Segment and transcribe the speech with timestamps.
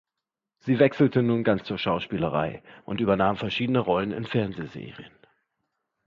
[0.61, 5.13] Sie wechselte nun ganz zur Schauspielerei und übernahm verschiedene Rollen in Fernsehserien.